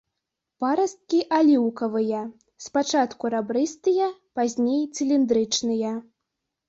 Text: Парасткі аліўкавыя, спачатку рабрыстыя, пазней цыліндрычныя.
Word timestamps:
Парасткі 0.63 1.17
аліўкавыя, 1.39 2.21
спачатку 2.67 3.23
рабрыстыя, 3.37 4.07
пазней 4.41 4.81
цыліндрычныя. 4.95 5.93